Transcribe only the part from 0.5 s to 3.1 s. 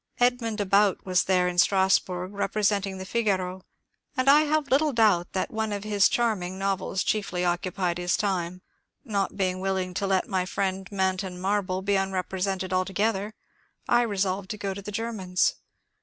About was there in Strasburg representing the ^*